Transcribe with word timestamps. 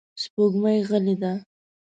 سپوږمۍ 0.21 0.79
غلې 0.89 1.13
ده. 1.21 1.33